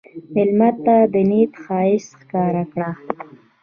[0.33, 2.91] مېلمه ته د نیت ښایست ښکاره کړه.